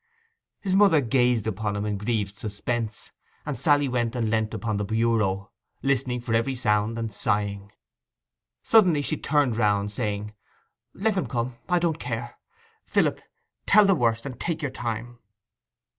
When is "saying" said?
9.91-10.33